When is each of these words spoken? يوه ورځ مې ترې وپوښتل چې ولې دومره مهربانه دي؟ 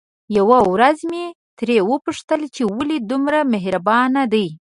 يوه 0.37 0.57
ورځ 0.73 0.97
مې 1.11 1.25
ترې 1.57 1.77
وپوښتل 1.91 2.41
چې 2.55 2.63
ولې 2.77 2.97
دومره 3.11 3.39
مهربانه 3.53 4.21
دي؟ 4.33 4.47